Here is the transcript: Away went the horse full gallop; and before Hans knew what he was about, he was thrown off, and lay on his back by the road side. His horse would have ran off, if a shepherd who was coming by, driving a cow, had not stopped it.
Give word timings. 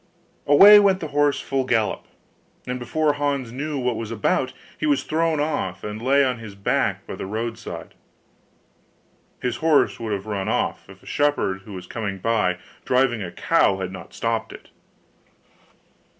Away 0.47 0.79
went 0.79 0.99
the 0.99 1.09
horse 1.09 1.39
full 1.39 1.63
gallop; 1.63 2.07
and 2.65 2.79
before 2.79 3.13
Hans 3.13 3.51
knew 3.51 3.77
what 3.77 3.93
he 3.93 3.99
was 3.99 4.09
about, 4.09 4.51
he 4.79 4.87
was 4.87 5.03
thrown 5.03 5.39
off, 5.39 5.83
and 5.83 6.01
lay 6.01 6.25
on 6.25 6.39
his 6.39 6.55
back 6.55 7.05
by 7.05 7.13
the 7.13 7.27
road 7.27 7.59
side. 7.59 7.93
His 9.43 9.57
horse 9.57 9.99
would 9.99 10.11
have 10.11 10.25
ran 10.25 10.49
off, 10.49 10.89
if 10.89 11.03
a 11.03 11.05
shepherd 11.05 11.61
who 11.65 11.73
was 11.73 11.85
coming 11.85 12.17
by, 12.17 12.57
driving 12.83 13.21
a 13.21 13.31
cow, 13.31 13.77
had 13.77 13.91
not 13.91 14.15
stopped 14.15 14.51
it. 14.51 14.69